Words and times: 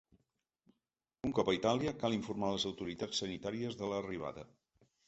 Un 1.29 1.35
cop 1.39 1.51
a 1.53 1.55
Itàlia, 1.57 1.93
cal 2.05 2.17
informar 2.17 2.51
les 2.57 2.67
autoritats 2.73 3.25
sanitàries 3.25 3.81
de 3.85 3.93
l’arribada. 3.95 4.51